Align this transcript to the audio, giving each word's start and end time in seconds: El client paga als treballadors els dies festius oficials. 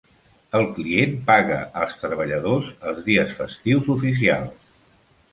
El 0.59 0.63
client 0.75 1.11
paga 1.25 1.57
als 1.81 1.99
treballadors 2.03 2.71
els 2.91 3.01
dies 3.11 3.35
festius 3.41 3.91
oficials. 3.97 4.65